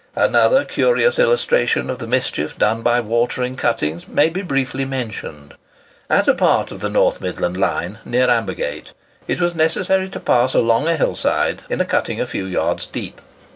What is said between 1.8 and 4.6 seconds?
of the mischief done by water in cuttings may be